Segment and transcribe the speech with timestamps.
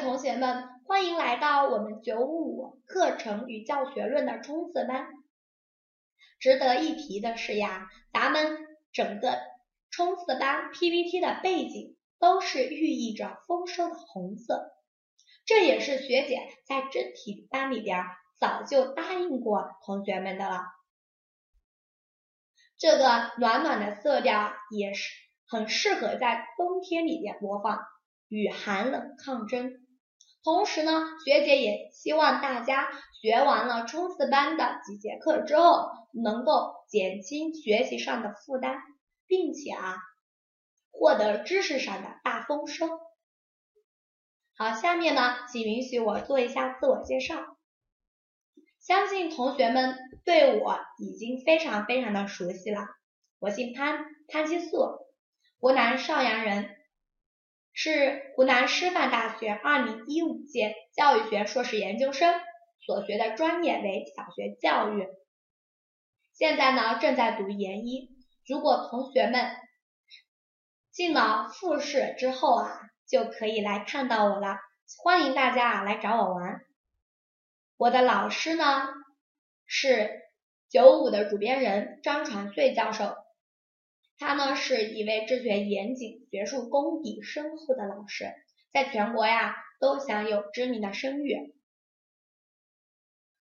[0.00, 5.08] 同学们，欢迎来到我们九五课程与教学论的冲刺班。
[6.38, 8.56] 值得一提的是呀，咱们
[8.92, 9.38] 整个
[9.90, 14.72] 冲刺班 PPT 的背景都是寓意着丰收的红色，
[15.44, 18.02] 这也是学姐在真题班里边
[18.38, 20.62] 早就答应过同学们的了。
[22.78, 25.10] 这个暖暖的色调也是
[25.46, 27.78] 很适合在冬天里面播放。
[28.32, 29.79] 与寒冷抗争。
[30.42, 32.88] 同时呢，学姐也希望大家
[33.20, 38.78] 学完了冲刺班的几节课之后，能够减轻学习上的负担，
[39.26, 39.96] 并且啊，
[40.90, 42.88] 获得知识上的大丰收。
[44.56, 47.56] 好，下面呢，请允许我做一下自我介绍。
[48.78, 52.80] 相信同学们对我已经非常非常的熟悉了。
[53.38, 55.06] 我姓潘，潘金素，
[55.60, 56.79] 湖南邵阳人。
[57.72, 62.34] 是湖南师范大学二零一五届教育学硕士研究生，
[62.80, 65.08] 所学的专业为小学教育。
[66.32, 68.10] 现在呢正在读研一。
[68.46, 69.50] 如果同学们
[70.90, 74.56] 进了复试之后啊，就可以来看到我了。
[75.02, 76.62] 欢迎大家啊来找我玩。
[77.76, 78.88] 我的老师呢
[79.66, 80.10] 是
[80.68, 83.14] 九五的主编人张传穗教授。
[84.20, 88.26] 他呢是一位治学严谨、学术功底深厚的老师，
[88.70, 91.54] 在全国呀都享有知名的声誉。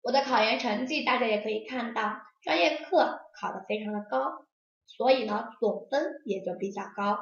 [0.00, 4.46] 我的考研成绩大家也可以看到，专业课考得非常的高，
[4.86, 7.18] 所以呢总分也就比较高。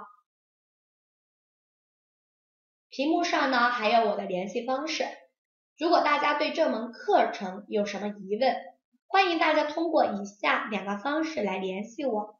[2.89, 5.05] 屏幕上呢还有我的联系方式，
[5.77, 8.57] 如果大家对这门课程有什么疑问，
[9.09, 12.40] 欢迎大家通过以下两个方式来联系我。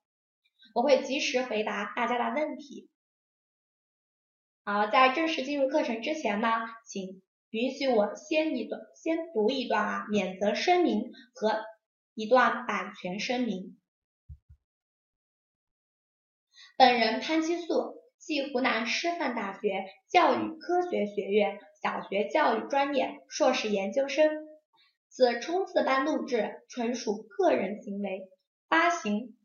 [0.75, 2.89] 我会及时回答大家的问题。
[4.65, 6.49] 好，在正式进入课程之前呢，
[6.87, 11.65] 请允许我先一段，先读一段啊免责声明和
[12.15, 13.77] 一段版权声明。
[16.77, 24.31] 本人潘七素，系湖南师范大学教育科学学院小学教育专业硕士研究生。
[25.09, 28.31] 此冲刺班录制纯属个人行为，
[28.69, 29.37] 发行。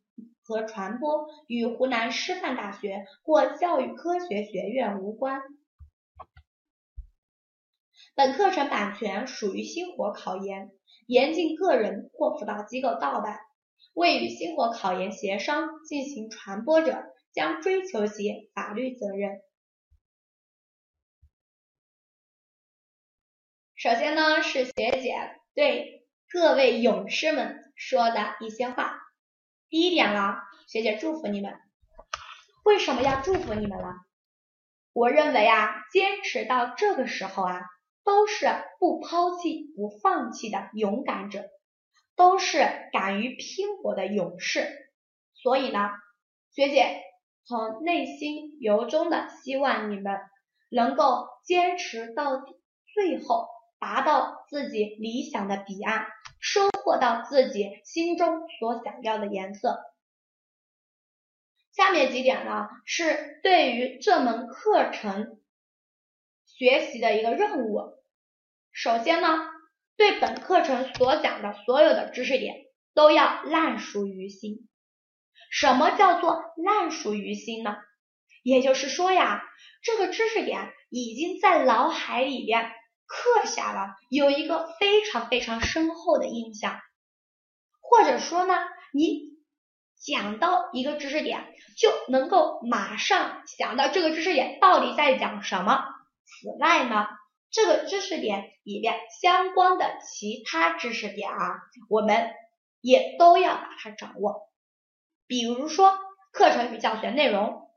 [0.46, 5.42] 和传播与湖南师范大学或教育科学学院无关。
[8.14, 10.72] 本课程版权属于星火考研，
[11.08, 13.40] 严禁个人或辅导机构盗版。
[13.94, 17.04] 未与星火考研协商进行传播者，
[17.34, 19.42] 将追求其法律责任。
[23.76, 25.16] 首先呢，是学姐
[25.54, 29.05] 对各位勇士们说的一些话。
[29.68, 30.38] 第一点了，
[30.68, 31.54] 学姐祝福你们。
[32.64, 33.88] 为什么要祝福你们呢？
[34.94, 37.62] 我认为啊，坚持到这个时候啊，
[38.04, 38.48] 都是
[38.80, 41.50] 不抛弃、不放弃的勇敢者，
[42.16, 42.60] 都是
[42.94, 44.68] 敢于拼搏的勇士。
[45.34, 45.90] 所以呢，
[46.52, 47.02] 学姐
[47.44, 50.20] 从内心由衷的希望你们
[50.70, 52.42] 能够坚持到
[52.94, 53.48] 最后，
[53.80, 56.08] 达到自己理想的彼岸。
[56.46, 59.80] 收获到自己心中所想要的颜色。
[61.72, 65.42] 下面几点呢，是对于这门课程
[66.46, 67.96] 学习的一个任务。
[68.72, 69.40] 首先呢，
[69.98, 74.70] 对本课程所讲的所有的知识点都要烂熟于心。
[75.50, 77.76] 什么叫做烂熟于心呢？
[78.44, 79.42] 也就是说呀，
[79.82, 82.72] 这个知识点已经在脑海里边。
[83.08, 86.80] 刻下了有一个非常非常深厚的印象，
[87.82, 88.56] 或者说呢，
[88.94, 89.36] 你
[89.98, 95.86] 讲到一个知识点，就能够马上想到这个知识点到底在讲什么。
[96.26, 97.08] 此外呢，
[97.52, 102.32] 这个知识点里面相关的其他知识点啊，我们
[102.82, 104.50] 也都要把它掌握。
[105.28, 105.98] 比如说
[106.32, 107.70] 课程与教学内容，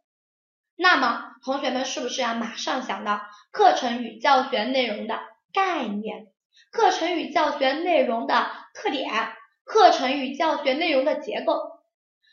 [0.74, 3.20] 那么同学们是不是要马上想到？
[3.50, 5.18] 课程与教学内容的
[5.52, 6.26] 概念，
[6.70, 9.10] 课程与教学内容的特点，
[9.64, 11.78] 课程与教学内容的结构。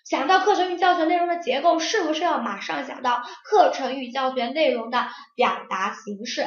[0.03, 6.45] 想到课程与教学内容的结构，是不是要马上想到课程与教学内容的表达形式？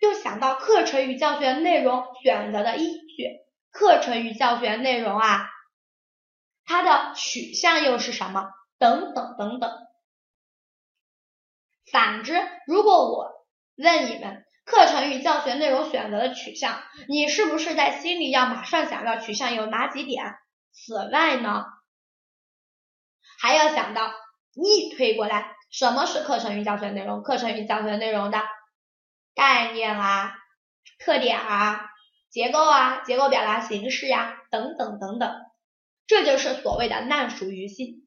[0.00, 3.38] 又想到课程与教学内容选择的依据，
[3.70, 5.48] 课程与教学内容啊，
[6.64, 8.50] 它的取向又是什么？
[8.78, 9.87] 等等等等。
[11.92, 12.34] 反之，
[12.66, 13.30] 如果我
[13.76, 20.24] 问你们课程与教学内容选择的取向，你是不是在心里要马上想到取向有哪几点？
[20.72, 21.64] 此外呢，
[23.40, 24.12] 还要想到
[24.54, 27.22] 逆推过来，什么是课程与教学内容？
[27.22, 28.42] 课程与教学内容的
[29.34, 30.34] 概念啊、
[30.98, 31.80] 特点啊、
[32.30, 35.32] 结构啊、结构表达形式呀等等等等，
[36.06, 38.06] 这就是所谓的烂熟于心。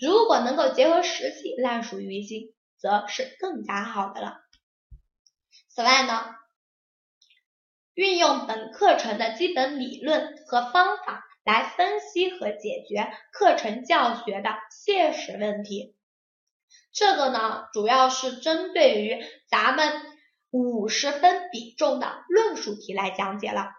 [0.00, 4.40] 如果能够结合实际，烂熟于心，则是更加好的了。
[5.68, 6.34] 此外呢，
[7.94, 15.96] 运用本课程的基本理论和方法来分析和解决课程教学的现实问题。
[16.92, 20.02] 这个呢，主要是针对于咱们
[20.50, 23.70] 五十分比重的论述题来讲解了。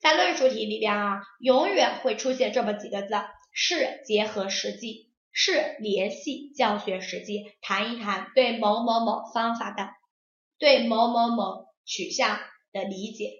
[0.00, 3.14] 在论述题里边啊，永远会出现这么几个字：
[3.52, 5.07] 是结合实际，
[5.40, 9.88] 是联系教学实际，谈一谈对某某某方法的、
[10.58, 12.40] 对某某某取向
[12.72, 13.34] 的理解。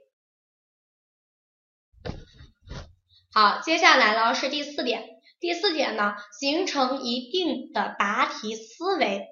[3.33, 5.09] 好，接下来呢是第四点。
[5.41, 9.27] 第四点呢，形成一定的答题思维，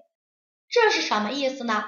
[0.68, 1.84] 这是什么意思呢？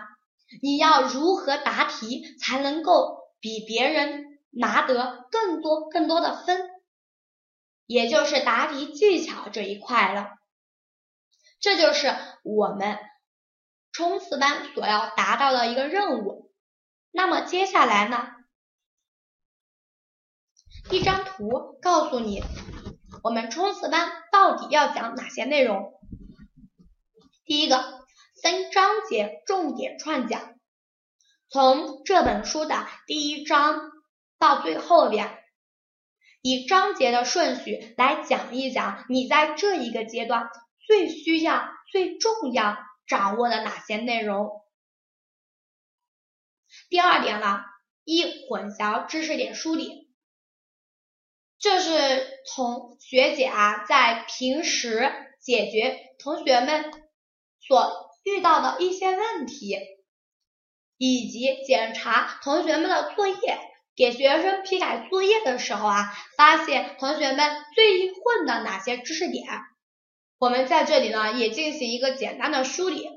[0.62, 6.70] 你要如何答题才能够比别人拿得更多更多的分？
[7.84, 10.37] 也就是答题技巧这一块了。
[11.60, 12.98] 这就是我们
[13.92, 16.52] 冲刺班所要达到的一个任务。
[17.10, 18.28] 那么接下来呢，
[20.90, 22.42] 一张图告诉你。
[23.24, 25.92] 我们冲刺班到底要讲哪些内容？
[27.44, 27.76] 第一个，
[28.42, 30.54] 分章节重点串讲，
[31.48, 33.90] 从这本书的第一章
[34.38, 35.36] 到最后边，
[36.42, 40.48] 以章节的顺序来讲一讲你在这一个阶段
[40.88, 44.62] 最需要、最重要掌握的哪些内容。
[46.88, 47.60] 第二点呢，
[48.04, 50.08] 一混淆知识点梳理。
[51.58, 56.90] 这是同学姐啊，在平时解决同学们
[57.60, 59.76] 所遇到的一些问题，
[60.96, 63.58] 以及检查同学们的作业，
[63.94, 69.44] 给学生批改作业的时候啊，发现同学们最易混的哪些知识点，
[70.38, 73.08] 我们在这里呢也进行一个简单的梳理。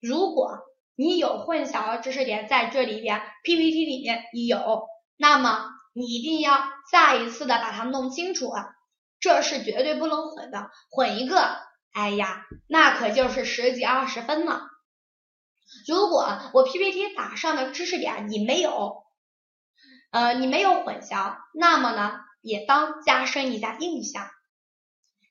[0.00, 0.58] 如果
[0.94, 4.86] 你有混淆的知识点在这里边，PPT 里面有，
[5.16, 5.70] 那么。
[5.94, 6.58] 你一定要
[6.90, 8.74] 再一次的把它弄清楚啊，
[9.20, 11.58] 这是绝对不能混的，混一个，
[11.92, 14.70] 哎呀，那可就是十几二十分了。
[15.86, 19.04] 如果我 PPT 打上的知识点你没有，
[20.12, 24.30] 呃，你没有混淆，那么呢，也当加深一下印象。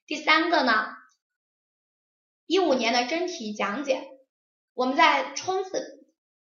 [0.06, 0.90] 第三个呢，
[2.52, 4.10] 一五年的真题讲解，
[4.74, 6.04] 我们在冲刺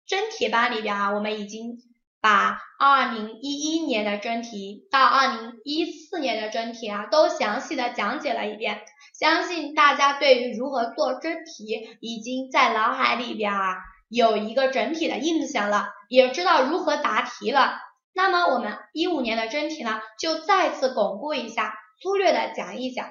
[0.05, 1.79] 真题班里边啊，我们已经。
[2.25, 8.81] 把二零一一年的真题到二零一四年的真题啊，都详细的讲解了一遍。
[9.13, 13.75] 相信大家对于如何做真题，已经在脑海里边啊
[14.09, 17.73] 有一个整体的印象了，也知道如何答题了。
[18.13, 23.11] 那么我们一五年的真题呢，就再次巩固一下，粗略的讲一讲。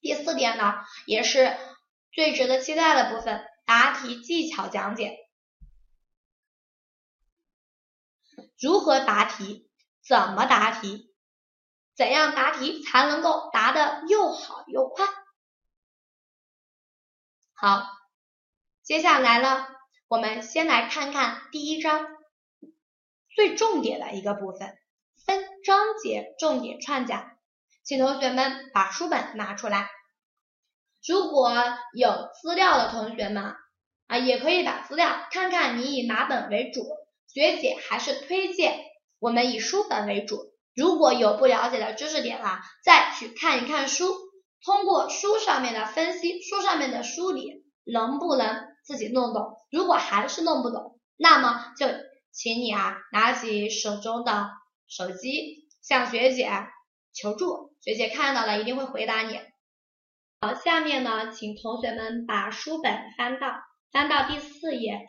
[0.00, 1.54] 第四点呢，也是
[2.16, 5.18] 最值得期待的部分，答题技巧讲解。
[8.58, 9.70] 如何答题？
[10.00, 11.14] 怎么答题？
[11.94, 15.06] 怎样答题才能够答得又好又快？
[17.52, 17.86] 好，
[18.82, 19.66] 接下来呢，
[20.08, 22.06] 我们先来看看第一章
[23.34, 24.78] 最重点的一个部分，
[25.26, 27.36] 分章节重点串讲，
[27.82, 29.90] 请同学们把书本拿出来。
[31.08, 31.52] 如果
[31.94, 33.54] 有资料的同学们
[34.06, 36.82] 啊，也可以把资料看看你以哪本为主。
[37.28, 38.78] 学姐还是推荐
[39.18, 44.06] 我们以书本为主，如果有不了解的知识点啊，再去看一看书，
[44.64, 49.54] 通过书上面的分析，书上面的梳理，能不能自己弄懂？
[49.70, 51.86] 如果还是弄不懂，那么就
[52.32, 54.48] 请你啊，拿起手中的
[54.88, 56.50] 手机向学姐
[57.12, 59.38] 求助，学姐看到了一定会回答你。
[60.38, 63.54] 好，下面呢，请同学们把书本翻到
[63.90, 65.08] 翻到第四页。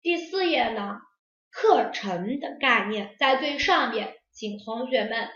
[0.00, 1.00] 第四页呢，
[1.50, 5.28] 课程的概念在最上面，请同学们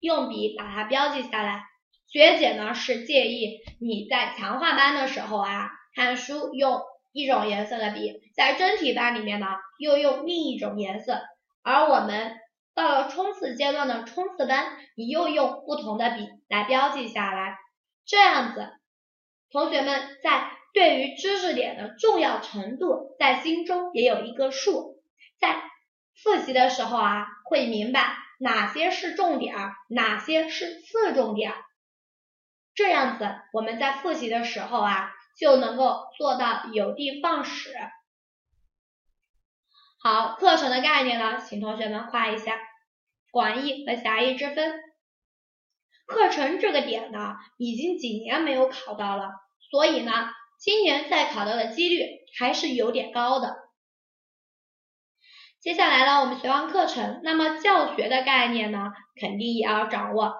[0.00, 1.62] 用笔把它标记下来。
[2.08, 6.82] 学姐呢是建议你在强化班的时候啊，看书用
[7.12, 9.46] 一种颜色的笔，在真题班里面呢
[9.78, 11.22] 又用另一种颜色，
[11.62, 12.36] 而我们
[12.74, 17.56] 到了冲刺阶段的冲刺班，你又用不同的笔来标记下来，
[18.04, 18.70] 这样子，
[19.50, 20.50] 同学们在。
[20.72, 25.02] 对于知识点的重要程度，在心中也有一个数，
[25.40, 25.60] 在
[26.22, 29.56] 复习的时候啊，会明白哪些是重点，
[29.88, 31.52] 哪些是次重点。
[32.72, 37.74] 这样子，我们在复习的时候啊，就能够做到有的放矢。
[40.00, 42.56] 好，课程的概念呢，请同学们画一下
[43.32, 44.80] 广义和狭义之分。
[46.10, 49.30] 课程这个点呢，已经几年没有考到了，
[49.70, 50.12] 所以呢，
[50.58, 52.04] 今年再考到的几率
[52.36, 53.56] 还是有点高的。
[55.60, 58.90] 接下来呢，我们学完课程，那么教学的概念呢，
[59.20, 60.34] 肯定也要掌握。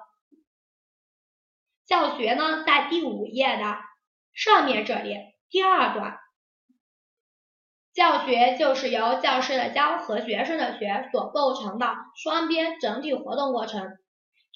[1.86, 3.76] 教学呢，在第五页的
[4.34, 5.16] 上面这里
[5.50, 6.18] 第二段，
[7.92, 13.98] 教学就是由教师的教和学生的学所构成的双边整体活动过程。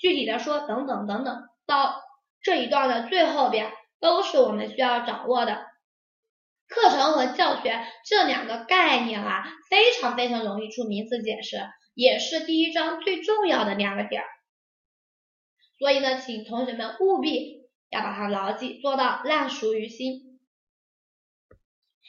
[0.04, 2.02] 具体的说，等等等等，到
[2.42, 5.64] 这一段的最后边，都是我们需要掌握的。
[6.68, 11.56] 课程和教学这两个概念啊，非常非常容易出名词解释，
[11.94, 14.22] 也是第一章最重要的两个点。
[15.78, 20.38] 所以呢，请同学们务必要把它牢记，做到烂熟于心。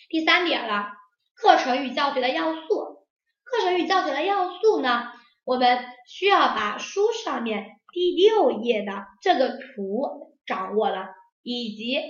[0.10, 0.90] 第三点了，
[1.34, 3.08] 课程与教学的要素。
[3.46, 5.14] 课程与教学的要素呢？
[5.46, 11.10] 我们需要把书上面第六页的这个图掌握了，
[11.44, 12.02] 以及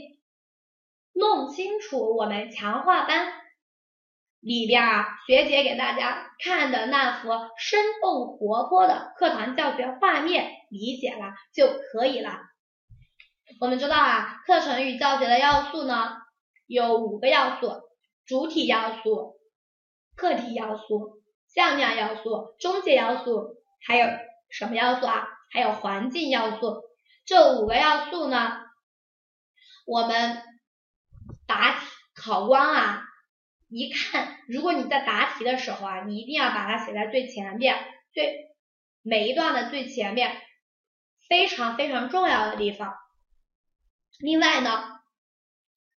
[1.12, 3.34] 弄清楚我们强化班
[4.40, 12.40] 里边啊学姐给大家看的那幅生动活泼的课堂教学画面，理解了就可以了。
[13.60, 16.16] 我们知道啊，课程与教学的要素呢
[16.68, 17.82] 有五个要素：
[18.26, 19.36] 主体要素、
[20.16, 21.25] 客体要素。
[21.56, 23.56] 向量要素、中介要素，
[23.88, 24.08] 还有
[24.50, 25.28] 什么要素啊？
[25.50, 26.84] 还有环境要素。
[27.26, 28.60] 这五个要素呢，
[29.86, 30.44] 我们
[31.48, 33.04] 答题考官啊，
[33.70, 37.78] 一看，如果你在答题的时候啊，你一定要把它写在最前面，
[38.14, 38.54] 最
[39.02, 40.42] 每一段的最前面，
[41.30, 42.94] 非常非常重要的地方。
[44.20, 45.00] 另外呢，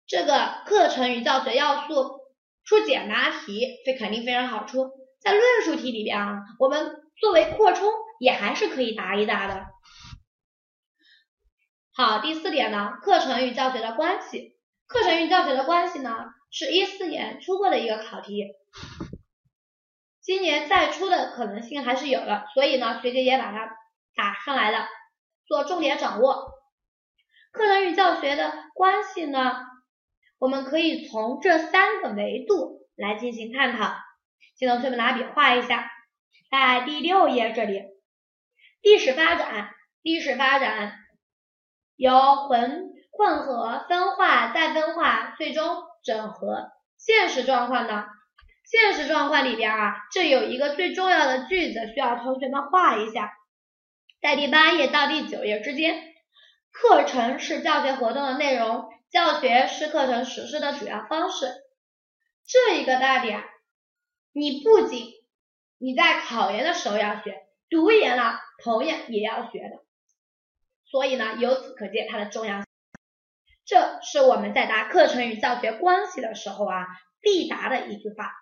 [0.07, 2.21] 这个课程与教学要素
[2.65, 4.93] 出简答题，这肯定非常好出。
[5.21, 9.67] 在论述题里边啊，我们作为扩充也还是可以答一答的。
[11.93, 14.57] 好，第四点呢，课程与教学的关系。
[14.87, 18.47] 课程与教学的关系呢，是一四年出过的一个考题，
[20.23, 23.77] 今年再出的可能性还是有的，所以呢，学姐也把它
[24.15, 24.87] 打上来了，
[25.47, 26.53] 做重点掌握。
[27.51, 29.57] 课程与教学的关系呢，
[30.39, 33.95] 我们可以从这三个维度来进行探讨。
[34.57, 35.91] 请同学们拿笔画一下，
[36.51, 37.83] 在第六页这里，
[38.83, 39.71] 历史发展，
[40.03, 40.95] 历史发展
[41.95, 46.71] 由混混合、分化、再分化，最终整合。
[46.97, 48.07] 现实状况呢？
[48.65, 53.33] 现实状况里边啊，这有一个最重要的句子需要同学们画一下，
[54.21, 56.03] 在第八页到第九页之间，
[56.73, 61.47] 课程是教学活动的内容，教学是课程实施的主要方式。
[62.45, 63.45] 这一个大点。
[64.33, 65.13] 你不仅
[65.79, 69.85] 你在考研的时候要学，读研了同样也要学的，
[70.85, 72.67] 所以呢，由此可见它的重要性。
[73.65, 76.87] 这是我们在答课程与教学关系的时候啊
[77.21, 78.33] 必答的一句话。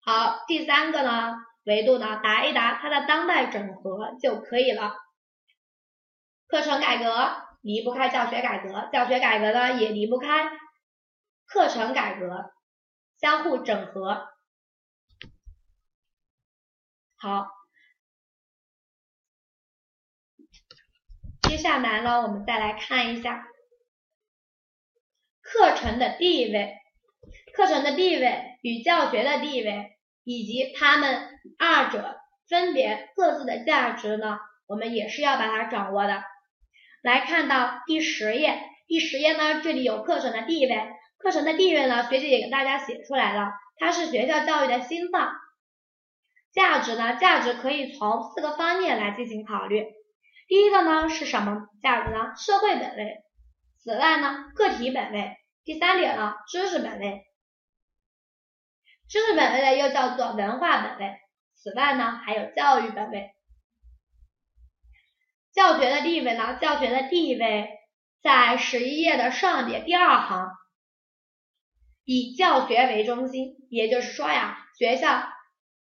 [0.00, 4.96] 好，第三个呢维度呢答一答它的当代整合就可以了。
[6.46, 10.50] 课程改革离不开教学改革，教学改革呢也离不开
[11.46, 12.53] 课程改革。
[13.24, 14.28] 相互整合，
[17.16, 17.46] 好。
[21.40, 23.46] 接下来呢，我们再来看一下
[25.40, 26.76] 课程的地位，
[27.54, 36.22] 课程的地位与教学的地位，以及它们二者分别各自的价值呢，我们也是要把它掌握的。
[37.00, 40.92] 来看到第十页，第十页呢，这里有课程的地位。
[41.24, 45.32] 课程的地位呢，学姐也给大家写出来了，它是学校教育的心脏。
[46.52, 49.86] 价值呢，价值可以从四个方面来进行考虑。
[50.48, 52.34] 第一个呢是什么价值呢？
[52.36, 53.24] 社会本位。
[53.82, 55.34] 此外呢，个体本位。
[55.64, 57.24] 第三点呢，知识本位。
[59.08, 61.16] 知识本位呢又叫做文化本位。
[61.54, 63.30] 此外呢，还有教育本位。
[65.54, 67.70] 教学的地位呢，教学的地位
[68.22, 70.50] 在十一页的上边第二行。
[72.04, 75.24] 以教学为中心，也就是说呀，学校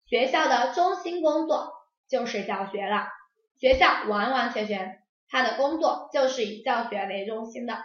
[0.07, 1.73] 学校的中心工作
[2.09, 3.09] 就是教学了。
[3.59, 7.79] 学校完完全全它的工作就是以教学为中心的。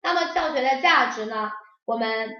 [0.00, 1.50] 那么教学的价值呢？
[1.84, 2.36] 我们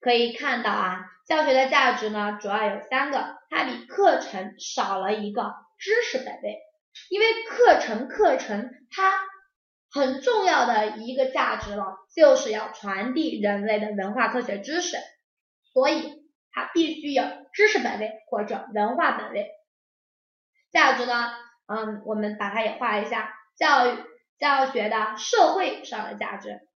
[0.00, 6.58] 可以看到啊，教学的价值呢主要有三个，它比课程少了一个知识本位，
[7.10, 9.20] 因为课程课程它
[9.90, 14.98] 很重要的一个价值了，就是要传递人类的文化科学知识，
[15.72, 19.50] 所以它必须有知识本位或者文化本位。
[20.70, 21.30] 价值呢，
[21.66, 23.98] 嗯，我们把它也画一下，教育
[24.38, 26.68] 教学的社会上的价值，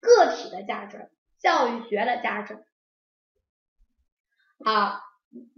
[0.00, 2.64] 个体的价值，教育学的价值。
[4.64, 5.00] 好，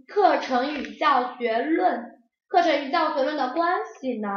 [0.07, 4.29] 课程与教学论，课程与教学论的关系呢，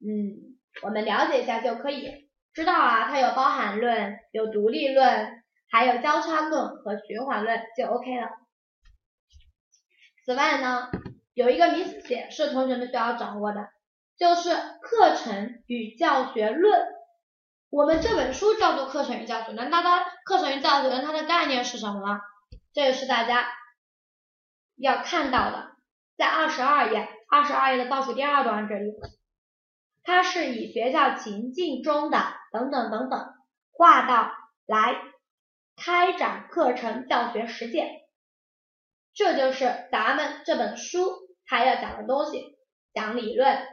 [0.00, 0.51] 嗯，
[0.82, 8.28] 我们了解一下就可以知道啊，它有包含论，有独立论，还有交叉论和循环论，就 OK 了。
[10.24, 10.90] 此外呢，
[11.34, 13.68] 有一个名词解释，同学们需要掌握的，
[14.16, 16.86] 就是课程与教学论。
[17.70, 22.20] 我们这本书叫做课程与教学论，那它课程与教学论它的概念是什么呢？
[22.72, 23.46] 这个是大家。
[24.76, 25.76] 要看到的，
[26.16, 28.90] 在二十二页，二十二页的倒数第二段这里，
[30.04, 32.18] 它是以学校情境中的
[32.52, 33.32] 等等等等
[33.70, 34.32] 画到
[34.66, 34.96] 来
[35.76, 37.88] 开展课程教学实践，
[39.14, 41.10] 这就是咱们这本书
[41.46, 42.58] 它要讲的东西，
[42.92, 43.66] 讲理论，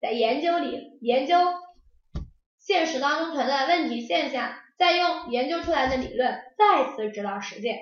[0.00, 1.36] 在研究里研究
[2.58, 7.78] 现实当中存在的问题现象，再用研究出来的理论再次指导实践。